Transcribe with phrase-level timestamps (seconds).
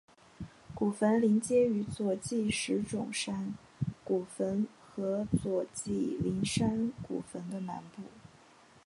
[0.73, 3.53] 古坟邻接于佐纪石冢山
[4.03, 8.01] 古坟和佐纪陵山古坟的南部。